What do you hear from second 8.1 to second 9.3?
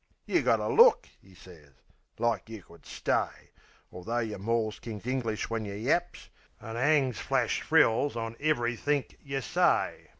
on ev'rythink